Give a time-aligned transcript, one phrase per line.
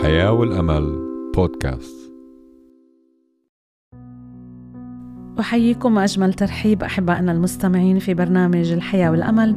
[0.00, 0.98] الحياة والأمل
[1.36, 2.12] بودكاست.
[5.40, 9.56] أحييكم أجمل ترحيب أحبائنا المستمعين في برنامج الحياة والأمل.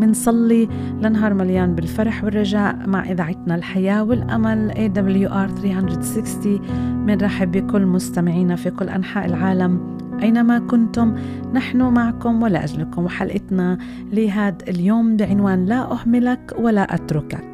[0.00, 0.68] منصلي
[1.00, 6.60] لنهار مليان بالفرح والرجاء مع إذاعتنا الحياة والأمل AWR 360
[7.06, 9.98] منرحب بكل مستمعينا في كل أنحاء العالم.
[10.22, 11.14] أينما كنتم
[11.52, 13.78] نحن معكم ولأجلكم وحلقتنا.
[14.12, 17.53] لهذا اليوم بعنوان لا أهملك ولا أتركك.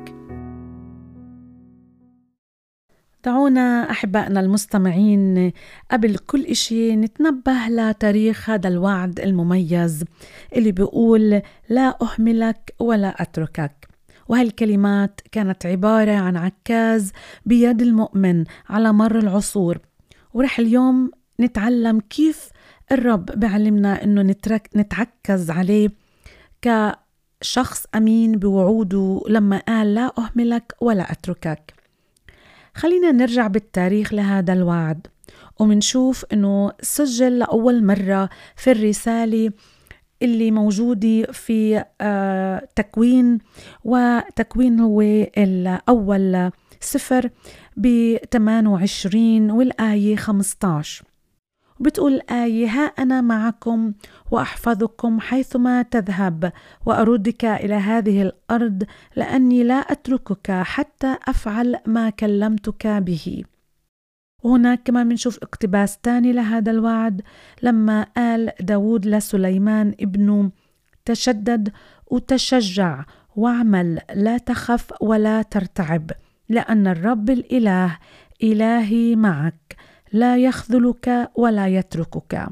[3.25, 5.53] دعونا أحبائنا المستمعين
[5.91, 10.05] قبل كل إشي نتنبه لتاريخ هذا الوعد المميز
[10.57, 13.89] اللي بيقول لا أهملك ولا أتركك
[14.29, 17.13] وهالكلمات كانت عبارة عن عكاز
[17.47, 19.79] بيد المؤمن على مر العصور.
[20.35, 21.11] ورح اليوم
[21.41, 22.51] نتعلم كيف
[22.93, 25.89] الرب بعلمنا إنه نترك نتعكز عليه
[26.63, 31.80] كشخص أمين بوعوده لما قال لا أهملك ولا أتركك
[32.75, 35.07] خلينا نرجع بالتاريخ لهذا الوعد
[35.59, 39.53] ومنشوف إنه سجل لأول مرة في الرسالة
[40.23, 43.39] اللي موجودة في آه تكوين
[43.85, 45.01] وتكوين هو
[45.39, 47.31] الأول سفر
[47.77, 51.05] ب 28 والآية 15
[51.81, 53.93] بتقول الآية ها أنا معكم
[54.31, 56.53] وأحفظكم حيثما تذهب
[56.87, 58.85] وأردك إلى هذه الأرض
[59.17, 63.45] لأني لا أتركك حتى أفعل ما كلمتك به.
[64.43, 67.23] وهناك كمان بنشوف اقتباس تاني لهذا الوعد
[67.63, 70.51] لما قال داود لسليمان ابنه
[71.05, 71.73] تشدد
[72.07, 73.05] وتشجع
[73.37, 76.11] واعمل لا تخف ولا ترتعب
[76.49, 77.99] لأن الرب الإله
[78.43, 79.77] إلهي معك.
[80.13, 82.49] لا يخذلك ولا يتركك.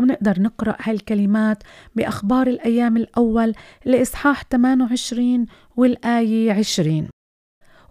[0.00, 1.62] ونقدر نقرأ هالكلمات
[1.94, 7.08] بأخبار الأيام الأول لإصحاح 28 والآية 20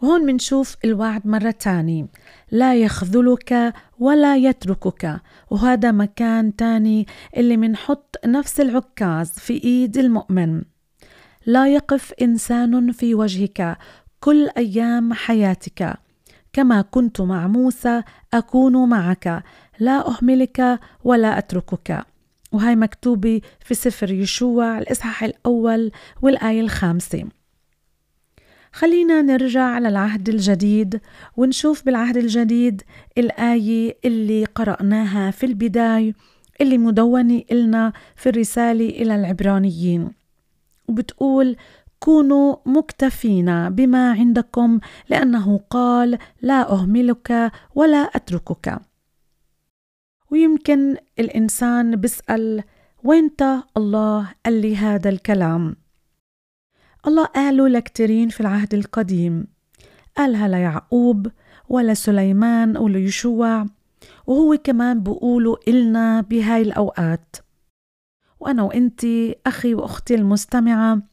[0.02, 2.08] وهون منشوف الوعد مرة تاني.
[2.52, 5.22] لا يخذلك ولا يتركك.
[5.50, 7.08] وهذا مكان تاني
[7.38, 10.61] اللي منحط نفس العكاز في إيد المؤمن.
[11.45, 13.77] لا يقف إنسان في وجهك
[14.20, 15.98] كل أيام حياتك.
[16.54, 18.04] كما كنت مع موسى
[18.34, 19.44] أكون معك.
[19.80, 22.06] لا أهملك ولا أتركك.
[22.52, 25.92] وهي مكتوبة في سفر يشوع الإصحاح الأول
[26.22, 27.23] والآية الخامسة.
[28.73, 31.02] خلينا نرجع للعهد الجديد
[31.38, 32.82] ونشوف بالعهد الجديد
[33.18, 36.14] الآية اللي قرأناها في البداية
[36.62, 40.12] اللي مدونة إلنا في الرسالة إلى العبرانيين.
[40.88, 41.56] وبتقول
[42.04, 44.80] كونوا مكتفين بما عندكم
[45.10, 48.80] لأنه قال لا أهملك ولا أتركك.
[50.32, 52.64] ويمكن الإنسان بيسأل
[53.04, 55.76] وينت الله قال لي هذا الكلام؟
[57.08, 59.48] الله قاله لكتيرين في العهد القديم
[60.18, 61.28] قالها ليعقوب
[61.70, 63.66] ولا سليمان وليشوع
[64.28, 67.36] وهو كمان بقوله إلنا بهاي الأوقات
[68.39, 71.11] وأنا وإنتي أخي وأختي المستمعة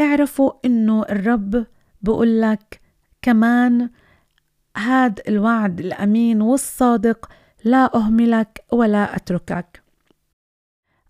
[0.00, 1.66] اعرفوا إنه الرب
[2.02, 2.80] بقول لك
[3.22, 3.90] كمان
[4.76, 7.30] هاد الوعد الأمين والصادق
[7.64, 9.82] لا أهملك ولا أتركك.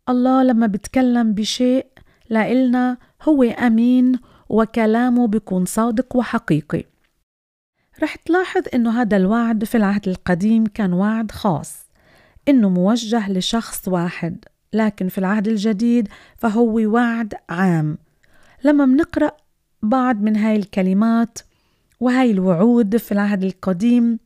[0.09, 1.87] الله لما بتكلم بشيء
[2.31, 4.19] لإلنا هو أمين
[4.49, 6.85] وكلامه بيكون صادق وحقيقي.
[8.03, 11.87] رح تلاحظ إنه هذا الوعد في العهد القديم كان وعد خاص
[12.49, 17.99] إنه موجه لشخص واحد لكن في العهد الجديد فهو وعد عام.
[18.65, 19.33] لما منقرأ
[19.83, 21.39] بعض من هاي الكلمات
[22.01, 24.19] وهاي الوعود في العهد القديم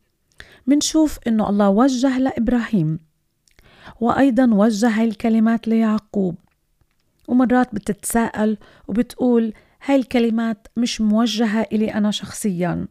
[0.66, 2.98] منشوف إنه الله وجه لإبراهيم
[4.00, 6.34] وأيضا وجه هاي الكلمات ليعقوب.
[7.28, 9.52] ومرات بتتساءل وبتقول
[9.84, 12.86] هاي الكلمات مش موجهة إلي أنا شخصيا.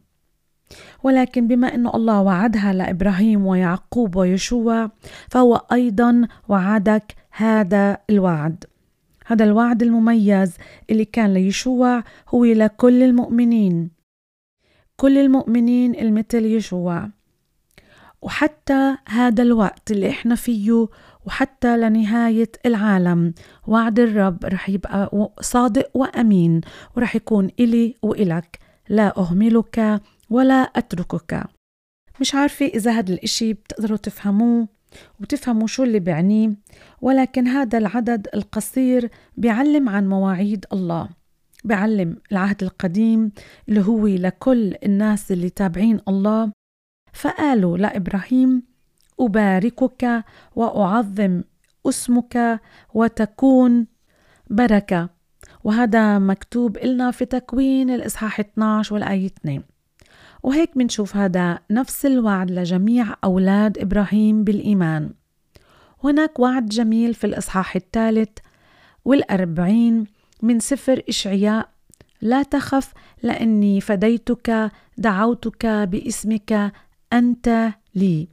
[1.02, 4.90] ولكن بما أنه الله وعدها لإبراهيم ويعقوب ويشوع
[5.30, 8.64] فهو أيضا وعدك هذا الوعد.
[9.28, 10.56] هذا الوعد المميز
[10.90, 13.90] اللي كان ليشوع هو لكل المؤمنين.
[14.96, 17.08] كل المؤمنين المثل يشوع.
[18.22, 20.86] وحتى هذا الوقت اللي إحنا فيه
[21.26, 23.34] وحتى لنهاية العالم
[23.66, 26.60] وعد الرب رح يبقى صادق وأمين
[26.96, 28.58] ورح يكون إلي وإلك.
[28.88, 30.00] لا أهملك
[30.30, 31.44] ولا أتركك.
[32.20, 34.68] مش عارفة إذا هذا الإشي بتقدروا تفهموه.
[35.20, 36.50] وتفهموا شو اللي بعنيه
[37.00, 41.08] ولكن هذا العدد القصير بيعلم عن مواعيد الله
[41.64, 43.32] بيعلم العهد القديم
[43.68, 46.52] اللي هو لكل الناس اللي تابعين الله.
[47.12, 48.62] فقالوا لإبراهيم
[49.20, 50.24] أباركك
[50.56, 51.42] وأعظم
[51.86, 52.60] اسمك
[52.94, 53.86] وتكون
[54.50, 55.08] بركة.
[55.64, 59.62] وهذا مكتوب لنا في تكوين الإصحاح 12 والآية 2
[60.48, 65.10] وهيك منشوف هذا نفس الوعد لجميع أولاد إبراهيم بالإيمان.
[66.04, 68.38] هناك وعد جميل في الإصحاح الثالث
[69.04, 70.04] والأربعين
[70.42, 71.68] من سفر إشعياء
[72.20, 72.92] لا تخف
[73.22, 76.72] لأني فديتك دعوتك باسمك
[77.12, 78.28] أنت لي.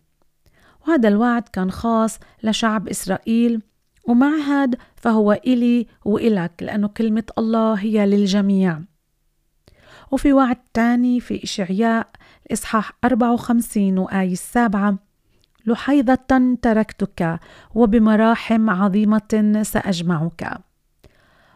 [0.88, 3.62] وهذا الوعد كان خاص لشعب إسرائيل
[4.07, 8.81] ومع هاد فهو إلي وإلك لأنه كلمة الله هي للجميع.
[10.15, 12.07] وفي وعد تاني في إشعياء
[12.45, 14.97] الإصحاح 54 وآية السابعة.
[15.65, 17.39] لحيظة تركتك
[17.75, 20.57] وبمراحم عظيمة سأجمعك.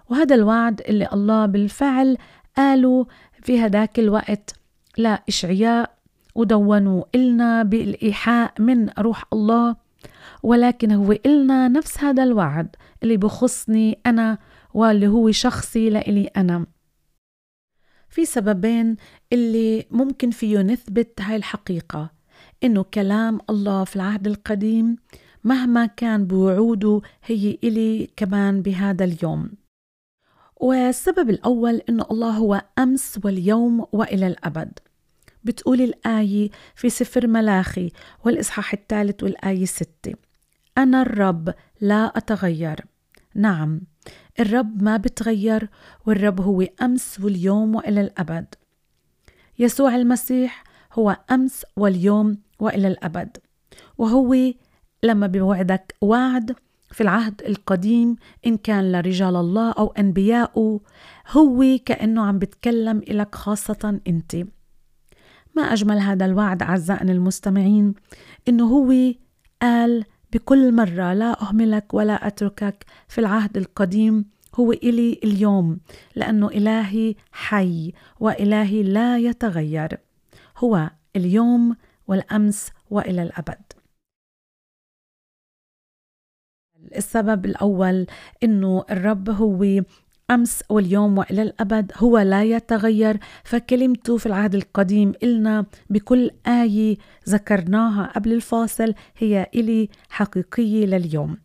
[0.10, 2.18] وهذا الوعد اللي الله بالفعل
[2.58, 3.06] قالوا
[3.42, 4.56] في هداك الوقت
[4.98, 5.92] لإشعياء
[6.36, 9.76] ودونوا إلنا بالإيحاء من روح الله
[10.44, 14.38] ولكن هو إلنا نفس هذا الوعد اللي بخصني أنا
[14.74, 16.66] واللي هو شخصي لإلي أنا.
[18.10, 18.96] في سببين
[19.34, 22.12] اللي ممكن فيه نثبت هاي الحقيقة.
[22.64, 24.96] إنه كلام الله في العهد القديم
[25.44, 29.52] مهما كان بوعوده هي إلي كمان بهذا اليوم.
[30.56, 34.80] والسبب الأول إنه الله هو أمس واليوم وإلى الأبد.
[35.44, 37.92] بتقول الآية في سفر ملاخي
[38.26, 40.14] والإصحاح الثالث والآية ستة
[40.78, 42.86] أنا الرب لا أتغير.
[43.36, 43.82] نعم
[44.40, 45.70] الرب ما بتغير
[46.06, 48.46] والرب هو أمس واليوم وإلى الأبد.
[49.60, 53.38] يسوع المسيح هو أمس واليوم وإلى الأبد.
[53.98, 54.36] وهو
[55.04, 56.56] لما بوعدك وعد
[56.92, 58.16] في العهد القديم
[58.46, 60.80] إن كان لرجال الله أو أنبياء
[61.32, 64.36] هو كأنه عم بتكلم إلك خاصة أنت.
[65.56, 67.94] ما أجمل هذا الوعد أعزائنا المستمعين
[68.48, 69.14] إنه هو
[69.62, 75.80] قال بكل مرة لا أهملك ولا أتركك في العهد القديم هو إلي اليوم
[76.16, 79.98] لأنه إلهي حي وإلهي لا يتغير.
[80.58, 81.76] هو اليوم
[82.08, 83.62] والأمس وإلى الأبد.
[86.96, 88.08] السبب الأول
[88.44, 89.84] إنه الرب هو
[90.32, 96.98] أمس واليوم وإلى الأبد هو لا يتغير فكلمته في العهد القديم إلنا بكل آية
[97.30, 101.38] ذكرناها قبل الفاصل هي إلي حقيقية لليوم.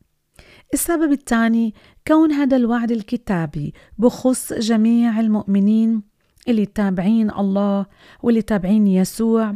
[0.75, 1.75] السبب الثاني
[2.09, 6.03] كون هذا الوعد الكتابي بخص جميع المؤمنين
[6.49, 7.87] اللي تابعين الله
[8.23, 9.55] واللي تابعين يسوع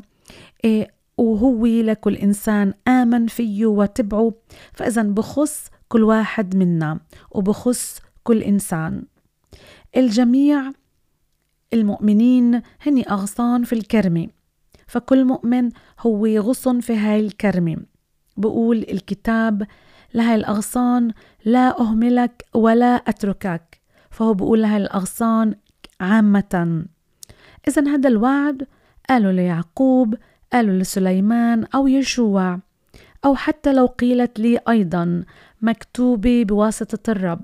[0.64, 0.88] إيه
[1.18, 4.32] وهو لكل إنسان آمن فيه وتبعه
[4.72, 9.04] فإذا بخص كل واحد منا وبخص كل إنسان.
[9.96, 10.72] الجميع
[11.72, 14.28] المؤمنين هني أغصان في الكرمة.
[14.86, 15.70] فكل مؤمن
[16.00, 17.76] هو غصن في هاي الكرمة.
[18.36, 19.66] بقول الكتاب
[20.14, 21.12] لهاي الأغصان
[21.44, 23.80] لا أهملك ولا أتركك.
[24.10, 25.54] فهو بقول لهاي الأغصان
[26.00, 26.84] عامة.
[27.68, 28.66] إذا هذا الوعد
[29.08, 30.14] قالوا ليعقوب
[30.52, 32.58] قالوا لسليمان أو يشوع
[33.24, 35.24] أو حتى لو قيلت لي أيضا
[35.62, 37.40] مكتوبة بواسطة الرب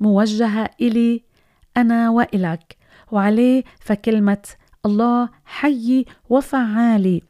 [0.00, 1.22] موجهة إلي
[1.76, 2.76] أنا وإلك
[3.12, 4.48] وعليه فكلمة
[4.86, 7.22] الله حي وفعالي.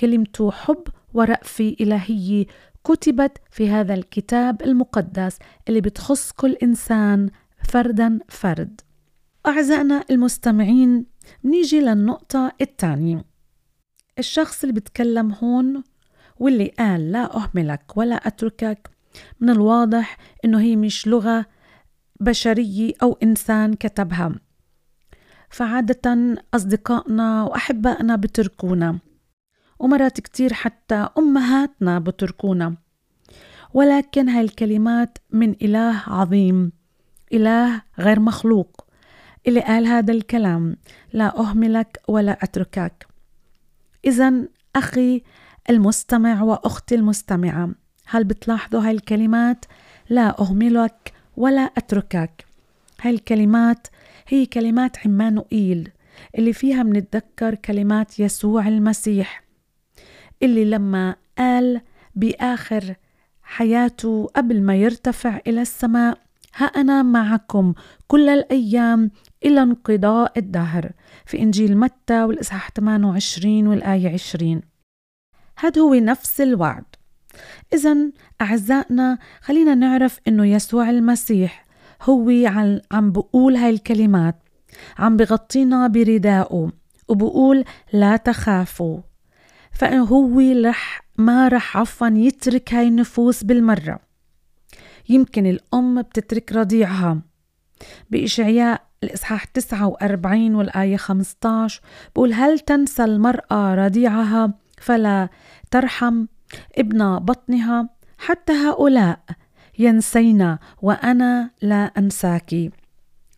[0.00, 0.82] كلمته حب
[1.14, 2.46] ورأفة إلهية
[2.84, 5.38] كتبت في هذا الكتاب المقدس
[5.68, 7.30] اللي بتخص كل إنسان
[7.68, 8.80] فردا فرد.
[9.46, 11.06] أعزائنا المستمعين
[11.44, 13.24] نيجي للنقطة الثانية.
[14.18, 15.82] الشخص اللي بتكلم هون
[16.36, 18.90] واللي قال لا أهملك ولا أتركك
[19.40, 21.46] من الواضح إنه هي مش لغة
[22.24, 24.34] بشرية أو إنسان كتبها.
[25.50, 28.98] فعادة أصدقائنا وأحبائنا بتركونا
[29.78, 32.76] ومرات كتير حتى أمهاتنا بتركونا.
[33.74, 36.72] ولكن هاي الكلمات من إله عظيم
[37.32, 38.86] إله غير مخلوق.
[39.46, 40.76] اللي قال هذا الكلام
[41.12, 43.06] لا أهملك ولا أتركك.
[44.04, 44.32] إذا
[44.76, 45.22] أخي
[45.70, 47.70] المستمع وأختي المستمعة
[48.06, 49.64] هل بتلاحظوا هاي الكلمات؟
[50.10, 52.44] لا أهملك ولا أتركك.
[53.00, 53.86] هاي الكلمات
[54.28, 55.90] هي كلمات عمانوئيل
[56.38, 59.44] اللي فيها منتذكر كلمات يسوع المسيح
[60.42, 61.80] اللي لما قال
[62.14, 62.94] بآخر
[63.42, 66.18] حياته قبل ما يرتفع إلى السماء
[66.56, 67.74] ها أنا معكم
[68.06, 69.10] كل الأيام
[69.44, 70.90] إلى انقضاء الدهر
[71.26, 74.60] في إنجيل متى والإصحاح 28 والآية 20
[75.58, 76.84] هذا هو نفس الوعد.
[77.74, 77.96] إذا
[78.40, 81.64] أعزائنا خلينا نعرف إنه يسوع المسيح
[82.02, 82.30] هو
[82.92, 84.42] عم بقول هاي الكلمات
[84.98, 86.72] عم بغطينا بردائه
[87.08, 89.00] وبقول لا تخافوا
[89.72, 94.00] فهو رح ما رح عفوا يترك هاي النفوس بالمرة.
[95.08, 97.22] يمكن الأم بتترك رضيعها
[98.10, 101.80] بإشعياء الإصحاح 49 والآية 15
[102.14, 105.28] بقول هل تنسى المرأة رضيعها فلا
[105.70, 106.26] ترحم
[106.78, 109.20] ابن بطنها حتى هؤلاء
[109.78, 112.70] ينسينا وأنا لا أنساك.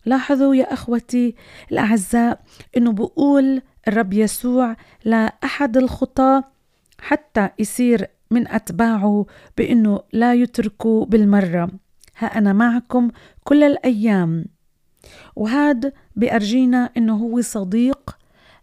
[0.05, 1.35] لاحظوا يا أخوتي
[1.71, 2.41] الأعزاء
[2.77, 6.43] أنه بقول الرب يسوع لأحد الخطاة
[6.99, 9.25] حتى يصير من أتباعه
[9.57, 11.69] بأنه لا يتركوا بالمرة.
[12.17, 13.09] ها أنا معكم
[13.43, 14.45] كل الأيام.
[15.35, 18.17] وهذا بأرجينا أنه هو صديق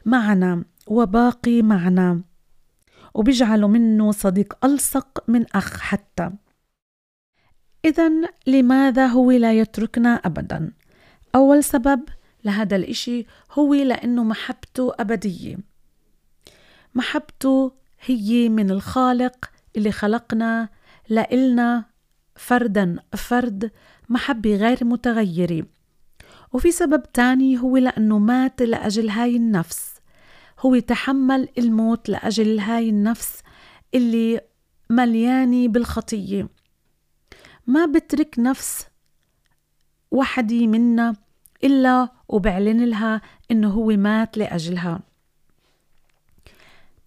[0.05, 2.21] معنا وباقي معنا.
[3.15, 6.31] وبيجعل منه صديق ألصق من أخ حتى.
[7.85, 8.11] إذا
[8.47, 10.73] لماذا هو لا يتركنا أبدا؟
[11.35, 12.03] أول سبب
[12.45, 15.59] لهذا الإشي هو لأنه محبته أبدية.
[16.95, 20.69] محبته هي من الخالق اللي خلقنا
[21.09, 21.85] لإلنا
[22.37, 23.71] فردا فرد
[24.09, 25.67] محبة غير متغيرة.
[26.53, 29.94] وفي سبب تاني هو لأنه مات لأجل هاي النفس.
[30.65, 33.43] هو تحمل الموت لأجل هاي النفس
[33.95, 34.41] اللي
[34.91, 36.49] مليانة بالخطية.
[37.67, 38.87] ما بترك نفس
[40.11, 41.17] وحدي منا
[41.65, 45.01] إلا وبعلن لها إنه هو مات لأجلها.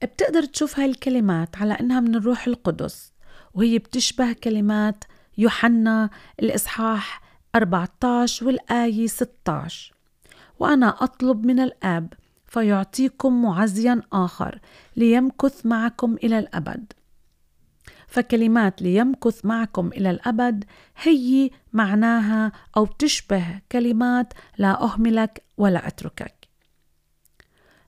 [0.01, 3.13] بتقدر تشوف هاي الكلمات على إنها من الروح القدس
[3.53, 5.03] وهي بتشبه كلمات
[5.37, 6.09] يوحنا
[6.39, 7.21] الإصحاح
[7.55, 9.93] 14 والآية 16
[10.59, 12.13] وأنا أطلب من الآب
[12.48, 14.60] فيعطيكم معزيا آخر
[14.96, 16.94] ليمكث معكم إلى الأبد.
[18.08, 20.63] فكلمات ليمكث معكم إلى الأبد
[21.01, 26.48] هي معناها أو تشبه كلمات لا أهملك ولا أتركك.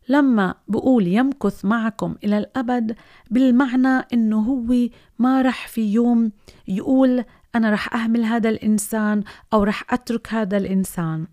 [0.09, 2.95] لما بقول يمكث معكم إلى الأبد
[3.31, 4.89] بالمعنى إنه هو
[5.19, 6.31] ما رح في يوم
[6.67, 7.23] يقول
[7.55, 9.23] أنا رح أهمل هذا الإنسان
[9.53, 11.27] أو رح أترك هذا الإنسان.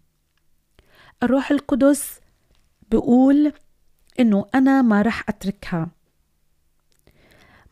[1.23, 2.21] الروح القدس
[2.91, 3.53] بقول
[4.21, 5.89] إنه أنا ما رح أتركها.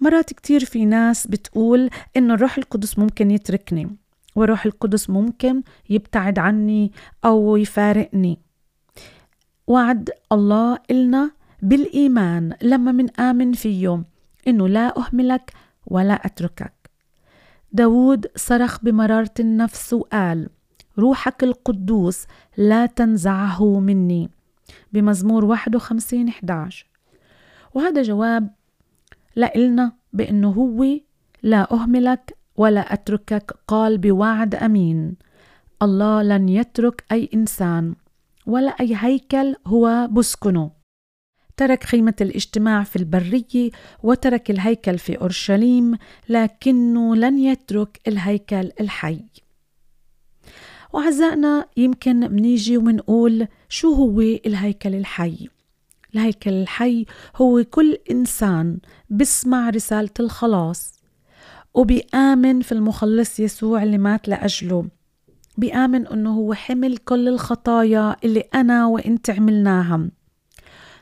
[0.00, 3.96] مرات كتير في ناس بتقول إنه الروح القدس ممكن يتركني
[4.36, 6.92] والروح القدس ممكن يبتعد عني
[7.24, 8.38] أو يفارقني.
[9.66, 11.30] وعد الله إلنا
[11.62, 14.04] بالإيمان لما من آمن فيه
[14.48, 15.52] إنه لا أهملك
[15.86, 16.72] ولا أتركك.
[17.72, 20.48] داود صرخ بمرارة النفس وقال
[20.98, 24.30] روحك القدوس لا تنزعه مني.
[24.92, 26.86] بمزمور 51 11
[27.74, 28.50] وهذا جواب
[29.36, 30.86] لإلنا بأنه هو
[31.42, 35.16] لا أهملك ولا أتركك قال بوعد أمين.
[35.82, 37.94] الله لن يترك أي إنسان
[38.46, 40.70] ولا أي هيكل هو بسكنه.
[41.56, 43.70] ترك خيمة الاجتماع في البرية
[44.02, 49.24] وترك الهيكل في أورشليم لكنه لن يترك الهيكل الحي.
[50.92, 55.48] وعزائنا يمكن منيجي ومنقول شو هو الهيكل الحي؟
[56.14, 58.78] الهيكل الحي هو كل إنسان
[59.10, 60.94] بسمع رسالة الخلاص
[61.74, 64.88] وبيآمن في المخلص يسوع اللي مات لأجله.
[65.58, 70.08] بيآمن أنه هو حمل كل الخطايا اللي أنا وإنت عملناها.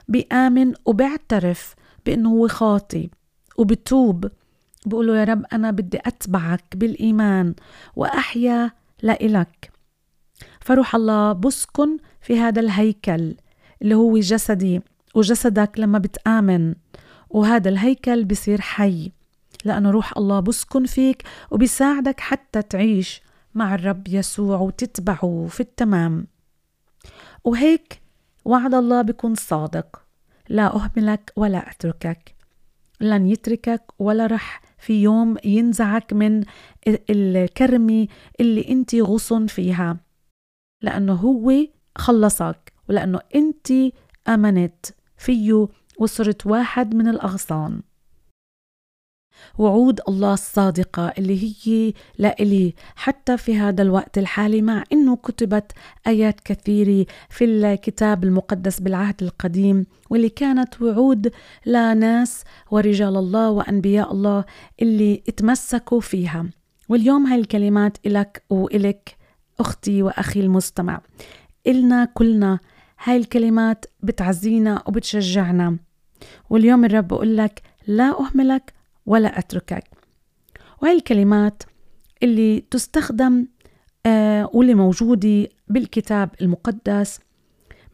[0.09, 1.75] بيآمن وبيعترف
[2.07, 3.11] بأنه هو خاطي
[3.57, 4.31] وبتوب.
[4.87, 7.55] بقول له يا رب أنا بدي أتبعك بالإيمان
[7.97, 8.71] وأحيا
[9.03, 9.73] لإلك.
[10.61, 13.35] فروح الله بسكن في هذا الهيكل
[13.83, 14.81] اللي هو جسدي
[15.15, 16.75] وجسدك لما بتآمن.
[17.31, 19.13] وهذا الهيكل بصير حي.
[19.65, 23.23] لأنه روح الله بسكن فيك وبيساعدك حتى تعيش
[23.55, 26.27] مع الرب يسوع وتتبعه في التمام.
[27.45, 28.01] وهيك
[28.45, 30.03] وعد الله بيكون صادق.
[30.49, 32.35] لا أهملك ولا أتركك.
[33.01, 36.45] لن يتركك ولا رح في يوم ينزعك من
[36.87, 38.09] الكرمة
[38.41, 39.97] اللي أنت غصن فيها.
[40.83, 41.53] لأنه هو
[41.99, 43.73] خلصك ولأنه أنت
[44.29, 45.69] أمنت فيه
[45.99, 47.83] وصرت واحد من الأغصان.
[49.59, 55.73] وعود الله الصادقة اللي هي لإلي حتى في هذا الوقت الحالي مع أنه كتبت
[56.07, 61.33] آيات كثيرة في الكتاب المقدس بالعهد القديم واللي كانت وعود
[61.67, 64.45] لناس ورجال الله وأنبياء الله
[64.83, 66.47] اللي اتمسكوا فيها.
[66.89, 69.17] واليوم هاي الكلمات إلك وإلك
[69.61, 71.01] أختي وأخي المستمع.
[71.67, 72.59] إلنا كلنا
[73.05, 75.79] هاي الكلمات بتعزينا وبتشجعنا.
[76.51, 78.73] واليوم الرب بقول لك لا أهملك
[79.07, 79.85] ولا أتركك.
[80.83, 81.63] وهي الكلمات
[82.23, 83.47] اللي تستخدم
[84.07, 87.21] آه واللي موجودة بالكتاب المقدس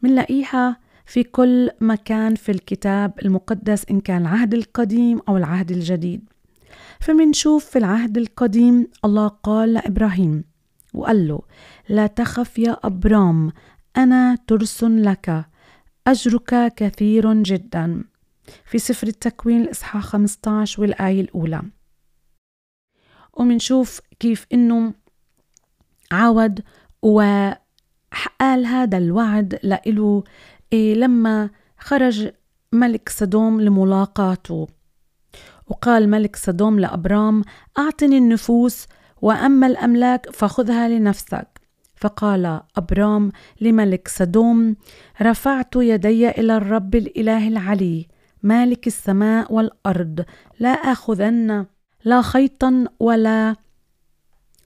[0.01, 6.29] منلاقيها في كل مكان في الكتاب المقدس إن كان العهد القديم أو العهد الجديد.
[6.99, 10.43] فمنشوف في العهد القديم الله قال لإبراهيم
[10.93, 11.41] وقال له
[11.89, 13.51] لا تخف يا أبرام
[13.97, 15.45] أنا ترس لك
[16.07, 18.03] أجرك كثير جدا.
[18.65, 21.61] في سفر التكوين الإصحاح 15 والآية الأولى.
[23.33, 24.93] ومنشوف كيف إنه
[26.11, 26.61] عاود
[27.01, 30.23] وقال هذا الوعد لإله
[30.73, 32.29] إيه لما خرج
[32.71, 34.67] ملك سدوم لملاقاته.
[35.67, 37.43] وقال ملك سدوم لأبرام
[37.77, 38.87] أعطني النفوس
[39.21, 41.59] وأما الأملاك فخذها لنفسك.
[41.99, 44.75] فقال أبرام لملك سدوم
[45.21, 48.07] رفعت يدي إلى الرب الإله العلي
[48.43, 50.25] مالك السماء والأرض
[50.59, 51.65] لا آخذن
[52.05, 53.55] لا خيطا ولا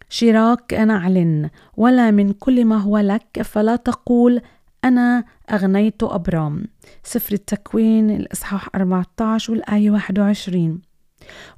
[0.09, 4.41] شراك نعل ولا من كل ما هو لك فلا تقول
[4.83, 6.63] أنا أغنيت أبرام.
[7.03, 10.81] سفر التكوين الإصحاح 14 والآية 21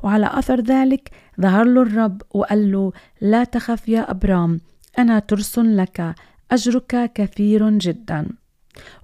[0.03, 1.09] وعلى أثر ذلك
[1.41, 4.59] ظهر له الرب وقال له لا تخف يا أبرام
[4.99, 6.15] أنا ترس لك
[6.51, 8.27] أجرك كثير جدا.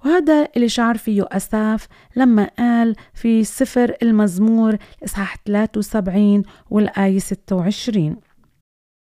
[0.04, 8.16] وهذا اللي شعر فيه أساف لما قال في سفر المزمور إصحاح 73 والآية 26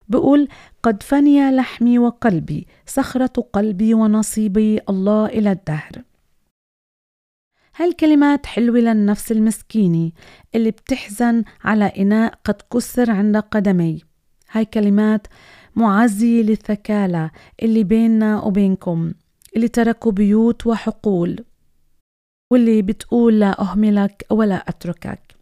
[0.09, 0.49] بقول
[0.83, 5.93] قد فني لحمي وقلبي صخرة قلبي ونصيبي الله إلى الدهر.
[7.77, 10.11] هالكلمات حلوة للنفس المسكينة
[10.55, 14.01] اللي بتحزن على إناء قد كسر عند قدمي.
[14.51, 15.27] هاي كلمات
[15.77, 17.31] معزية للثكالة
[17.63, 19.13] اللي بيننا وبينكم
[19.57, 21.45] اللي تركوا بيوت وحقول
[22.53, 25.35] واللي بتقول لا أهملك ولا أتركك.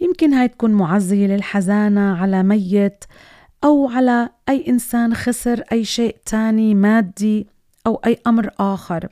[0.00, 3.04] يمكن هاي تكون معزية للحزانة على ميت
[3.64, 7.46] أو على أي إنسان خسر أي شيء تاني مادي
[7.86, 9.08] أو أي أمر آخر.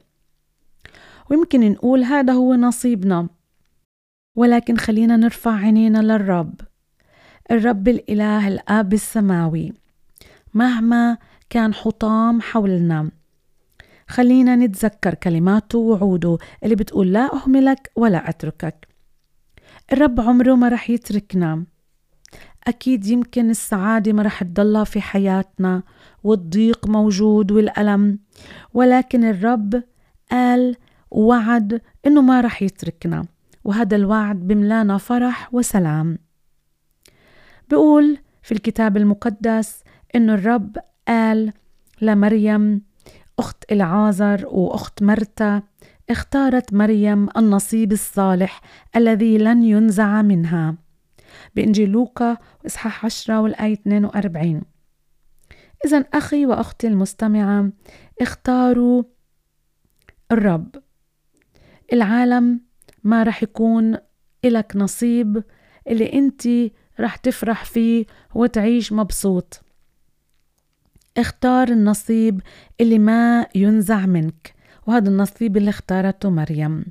[1.30, 3.28] ويمكن نقول هذا هو نصيبنا.
[4.36, 6.54] ولكن خلينا نرفع عينينا للرب.
[7.50, 9.72] الرب الإله الآب السماوي.
[10.54, 11.18] مهما
[11.50, 13.10] كان حطام حولنا.
[14.08, 18.88] خلينا نتذكر كلماته ووعوده اللي بتقول لا أهملك ولا أتركك.
[19.92, 21.64] الرب عمره ما رح يتركنا.
[22.66, 25.82] أكيد يمكن السعادة ما رح تضلها في حياتنا
[26.24, 28.18] والضيق موجود والألم.
[28.74, 29.82] ولكن الرب
[30.30, 30.76] قال
[31.10, 33.24] ووعد إنه ما رح يتركنا
[33.64, 36.18] وهذا الوعد بملانا فرح وسلام.
[37.70, 39.82] بقول في الكتاب المقدس
[40.14, 40.76] إنه الرب
[41.08, 41.52] قال
[42.02, 42.82] لمريم
[43.38, 45.62] أخت العازر وأخت مرتا
[46.10, 48.60] اختارت مريم النصيب الصالح
[48.96, 50.74] الذي لن ينزع منها.
[51.56, 54.62] بإنجيل لوقا إصحاح 10 والآية 42
[55.84, 57.70] إذا أخي وأختي المستمعة
[58.20, 59.02] اختاروا
[60.32, 60.85] الرب.
[61.92, 62.60] العالم
[63.04, 63.96] ما رح يكون
[64.44, 65.42] إلك نصيب
[65.88, 66.48] اللي أنت
[67.00, 69.60] رح تفرح فيه وتعيش مبسوط.
[71.16, 72.40] اختار النصيب
[72.80, 74.54] اللي ما ينزع منك
[74.86, 76.84] وهذا النصيب اللي اختارته مريم.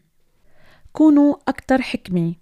[0.92, 2.36] كونوا أكتر حكمة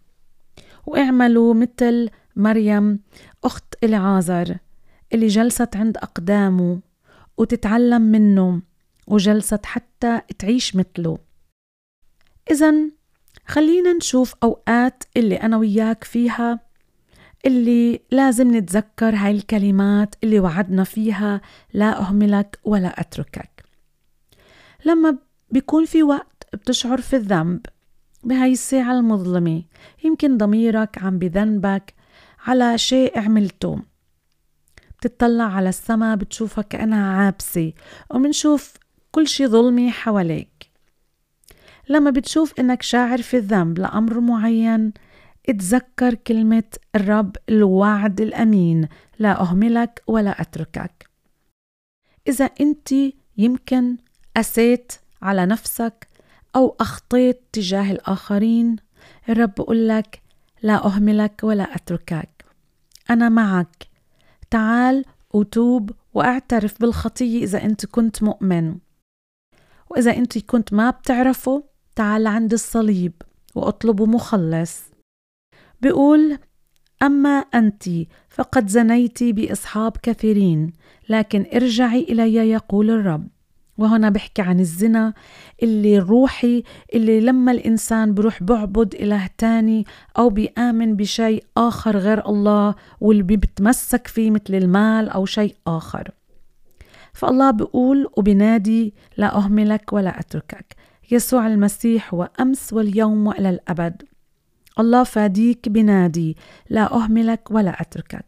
[0.85, 2.99] واعملوا مثل مريم
[3.43, 4.57] أخت العازر
[5.13, 6.79] اللي جلست عند أقدامه
[7.37, 8.61] وتتعلم منه
[9.07, 11.17] وجلست حتى تعيش مثله.
[12.51, 12.73] إذا
[13.47, 16.59] خلينا نشوف أوقات اللي أنا وياك فيها
[17.45, 21.41] اللي لازم نتذكر هاي الكلمات اللي وعدنا فيها
[21.73, 23.65] لا أهملك ولا أتركك.
[24.85, 25.17] لما
[25.51, 27.65] بيكون في وقت بتشعر في الذنب
[28.23, 29.63] بهاي الساعة المظلمة
[30.03, 31.93] يمكن ضميرك عم بذنبك
[32.45, 33.79] على شيء عملته.
[34.99, 37.73] بتطلع على السما بتشوفها كأنها عابسة
[38.09, 38.73] ومنشوف
[39.11, 40.52] كل شي ظلمي حواليك.
[41.89, 44.93] لما بتشوف إنك شاعر في الذنب لأمر معين
[45.49, 46.63] اتذكر كلمة
[46.95, 48.87] الرب الوعد الأمين
[49.19, 51.09] لا أهملك ولا أتركك.
[52.27, 52.89] إذا أنت
[53.37, 53.97] يمكن
[54.37, 56.07] أسيت على نفسك
[56.55, 58.75] أو أخطيت تجاه الآخرين
[59.29, 60.21] الرب بقول لك
[60.61, 62.45] لا أهملك ولا أتركك.
[63.09, 63.87] أنا معك.
[64.49, 68.77] تعال وتوب واعترف بالخطية إذا أنت كنت مؤمن.
[69.89, 71.63] وإذا أنت كنت ما بتعرفه
[71.95, 73.13] تعال عند الصليب
[73.55, 74.83] واطلبه مخلص.
[75.81, 76.37] بيقول
[77.03, 77.83] أما أنت
[78.29, 80.73] فقد زنيت بأصحاب كثيرين
[81.09, 83.27] لكن ارجعي إلي يقول الرب.
[83.77, 85.13] وهنا بحكي عن الزنا
[85.63, 89.85] اللي الروحي اللي لما الإنسان بروح بعبد إله تاني
[90.17, 96.11] أو بيآمن بشيء آخر غير الله واللي بيتمسك فيه مثل المال أو شيء آخر.
[97.13, 100.75] فالله بيقول وبنادي لا أهملك ولا أتركك.
[101.13, 104.03] يسوع المسيح هو أمس واليوم وإلى الأبد.
[104.79, 106.37] الله فاديك بنادي
[106.69, 108.25] لا أهملك ولا أتركك.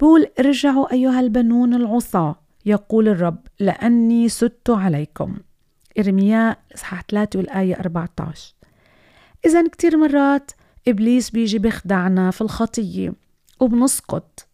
[0.00, 5.36] بقول ارجعوا أيها البنون العصاة يقول الرب لأني سدت عليكم.
[5.98, 8.54] إرمياء إصحاح 3 والآية 14
[9.46, 10.50] إذا كتير مرات
[10.88, 13.12] إبليس بيجي بيخدعنا في الخطية
[13.60, 14.48] وبنسقط.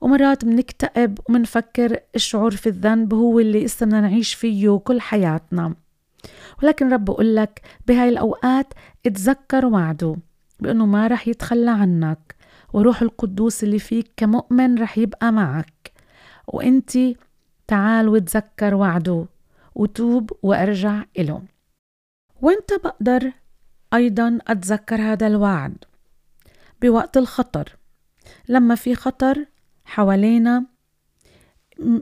[0.00, 5.74] ومرات بنكتئب ومنفكر الشعور في الذنب هو اللي بدنا نعيش فيه كل حياتنا.
[6.62, 8.74] ولكن رب بقول لك بهاي الأوقات
[9.06, 10.16] اتذكر وعده
[10.60, 12.34] بأنه ما رح يتخلى عنك
[12.72, 15.92] وروح القدوس اللي فيك كمؤمن رح يبقى معك.
[16.46, 16.98] وانت
[17.66, 19.26] تعال وتذكر وعده
[19.74, 21.42] وتوب وارجع إله
[22.42, 23.32] وإنت بقدر
[23.94, 25.76] أيضا أتذكر هذا الوعد
[26.82, 27.76] بوقت الخطر.
[28.48, 29.46] لما في خطر
[29.84, 30.66] حوالينا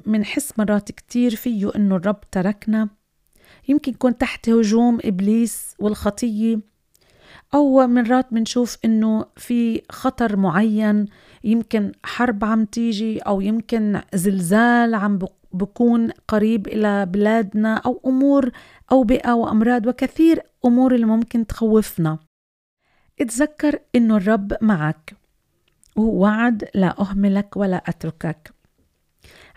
[0.06, 2.88] منحس مرات كتير فيه إنه الرب تركنا
[3.68, 6.60] يمكن يكون تحت هجوم إبليس والخطية
[7.54, 11.06] أو مرات منشوف إنه في خطر معين
[11.44, 15.18] يمكن حرب عم تيجي أو يمكن زلزال عم
[15.52, 18.50] بكون قريب إلى بلادنا أو أمور
[18.92, 22.18] أوبئة وأمراض وكثير أمور اللي ممكن تخوفنا.
[23.20, 25.16] اتذكر إنه الرب معك
[25.96, 28.52] وهو وعد لا أهملك ولا أتركك.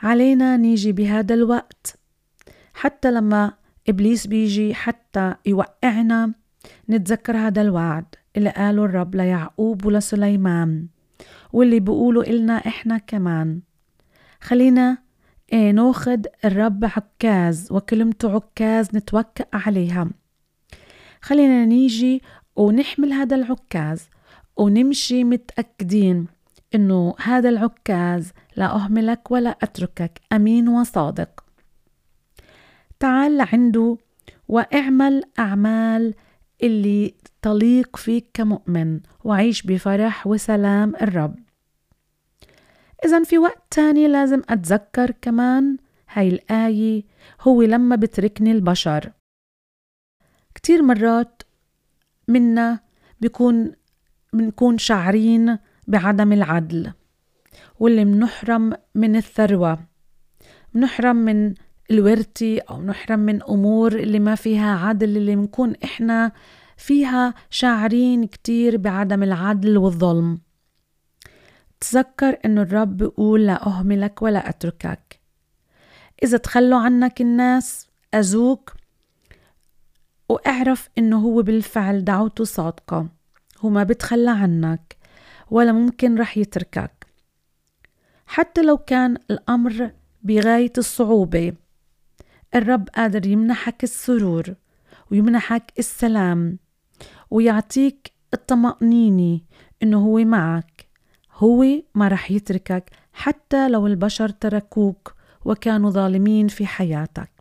[0.04, 1.96] علينا نيجي بهذا الوقت
[2.74, 3.54] حتى لما
[3.90, 6.34] إبليس بيجي حتى يوقعنا.
[6.90, 8.06] نتذكر هذا الوعد
[8.38, 10.88] اللي قاله الرب ليعقوب ولسليمان
[11.54, 13.62] واللي بيقولوا إلنا إحنا كمان.
[14.42, 14.98] خلينا
[15.54, 20.10] إيه ناخد الرب عكاز وكلمته عكاز نتوكأ عليها.
[21.22, 22.22] خلينا نيجي
[22.56, 24.10] ونحمل هذا العكاز
[24.58, 26.28] ونمشي متأكدين
[26.76, 30.22] إنه هذا العكاز لا أهملك ولا أتركك.
[30.34, 31.41] أمين وصادق.
[33.02, 33.98] تعال لعنده
[34.48, 36.14] واعمل أعمال
[36.64, 41.40] اللي تليق فيك كمؤمن وعيش بفرح وسلام الرب.
[43.06, 45.78] إذا في وقت تاني لازم أتذكر كمان
[46.10, 47.04] هاي الآية
[47.42, 49.12] هو لما بتركني البشر.
[50.56, 51.42] كتير مرات
[52.28, 52.80] منا
[53.22, 53.72] بيكون
[54.34, 56.92] منكون شعرين بعدم العدل
[57.80, 59.80] واللي منحرم من الثروة
[60.74, 61.54] منحرم من
[61.92, 66.32] الورثة أو نحرم من أمور اللي ما فيها عدل اللي منكون إحنا
[66.78, 70.40] فيها شاعرين كتير بعدم العدل والظلم.
[71.80, 75.20] تذكر إنه الرب بيقول لا أهملك ولا أتركك.
[76.24, 78.74] إذا تخلوا عنك الناس أذوك
[80.30, 83.08] وأعرف إنه هو بالفعل دعوته صادقة.
[83.60, 84.98] هو ما بتخلى عنك
[85.50, 87.08] ولا ممكن رح يتركك.
[88.28, 89.92] حتى لو كان الأمر
[90.24, 91.54] بغاية الصعوبة
[92.56, 94.56] الرب قادر يمنحك السرور
[95.12, 96.60] ويمنحك السلام
[97.32, 99.40] ويعطيك الطمأنينة
[99.84, 100.88] إنه هو معك.
[101.34, 107.32] هو ما رح يتركك حتى لو البشر تركوك وكانوا ظالمين في حياتك.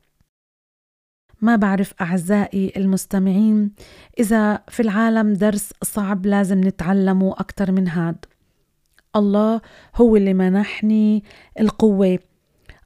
[1.40, 3.72] ما بعرف أعزائي المستمعين
[4.18, 8.24] إذا في العالم درس صعب لازم نتعلمه أكتر من هاد.
[9.16, 9.60] الله
[9.96, 11.24] هو اللي منحني
[11.60, 12.18] القوة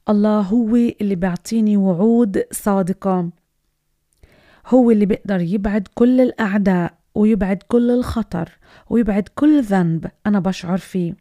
[0.09, 3.29] الله هو اللي بيعطيني وعود صادقة.
[4.67, 8.49] هو اللي بيقدر يبعد كل الأعداء ويبعد كل الخطر
[8.89, 11.13] ويبعد كل ذنب أنا بشعر فيه.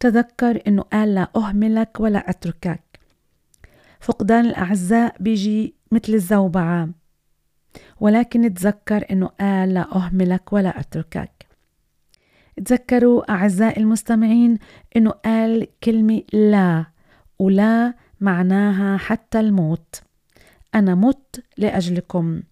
[0.00, 3.00] تذكر إنه قال لا أهملك ولا أتركك.
[4.00, 6.88] فقدان الأعزاء بيجي مثل الزوبعة.
[8.00, 11.46] ولكن تذكر إنه قال لا أهملك ولا أتركك.
[12.64, 14.58] تذكروا أعزائي المستمعين
[14.96, 16.95] إنه قال كلمة لا.
[17.38, 20.02] ولا معناها حتى الموت.
[20.74, 22.42] أنا مت لأجلكم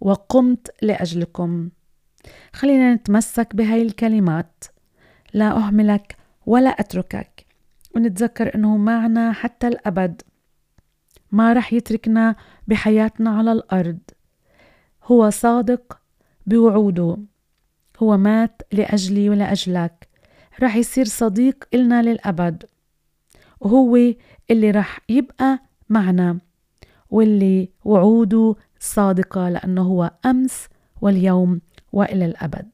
[0.00, 1.68] وقمت لأجلكم.
[2.52, 4.64] خلينا نتمسك بهاي الكلمات.
[5.34, 7.46] لا أهملك ولا أتركك.
[7.96, 10.22] ونتذكر أنه معنا حتى الأبد.
[11.32, 12.36] ما رح يتركنا
[12.68, 13.98] بحياتنا على الأرض.
[15.04, 16.00] هو صادق
[16.46, 17.16] بوعوده.
[18.02, 20.08] هو مات لأجلي ولأجلك.
[20.62, 22.64] رح يصير صديق إلنا للأبد.
[23.60, 23.98] وهو
[24.50, 26.38] اللي رح يبقى معنا
[27.10, 30.68] واللي وعوده صادقة لأنه هو أمس
[31.00, 31.60] واليوم
[31.92, 32.68] وإلى الأبد.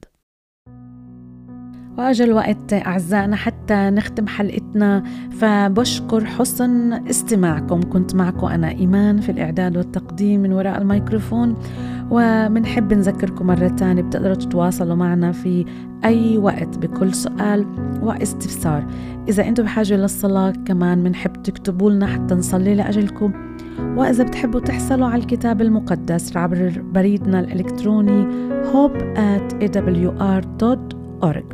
[1.99, 7.83] وأجا الوقت أعزائنا حتى نختم حلقتنا فبشكر حسن استماعكم.
[7.83, 11.55] كنت معكم أنا إيمان في الإعداد والتقديم من وراء الميكروفون.
[12.11, 15.65] ومنحب نذكركم مرة تانية بتقدروا تتواصلوا معنا في
[16.05, 17.67] أي وقت بكل سؤال
[18.03, 18.87] واستفسار.
[19.29, 23.33] إذا أنتم بحاجة للصلاة كمان منحب تكتبوا لنا حتى نصلي لأجلكم.
[23.97, 28.27] وإذا بتحبوا تحصلوا على الكتاب المقدس عبر بريدنا الإلكتروني
[28.73, 31.45] hope at awr.org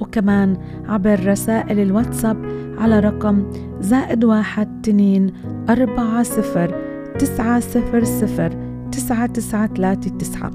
[0.00, 0.56] وكمان
[0.88, 2.36] عبر رسائل الواتساب
[2.78, 5.32] على رقم زائد واحد تنين
[5.68, 6.74] أربعة صفر
[7.18, 10.50] 900 9939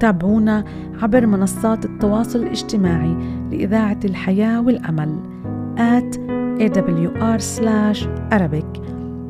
[0.00, 0.64] تابعونا
[1.02, 3.16] عبر منصات التواصل الاجتماعي
[3.50, 5.18] لإذاعة الحياة والأمل.
[5.78, 6.18] at
[6.60, 7.34] awr/arabic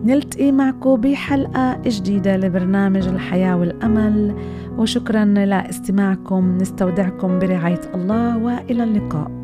[0.05, 4.35] نلتقي معكم بحلقة جديدة لبرنامج الحياة والأمل.
[4.79, 6.59] وشكرا لاستماعكم.
[6.59, 8.39] نستودعكم برعاية الله.
[8.39, 9.44] وإلى اللقاء.